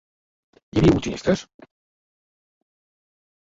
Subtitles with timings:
[0.61, 1.43] Hi havia hagut finestres?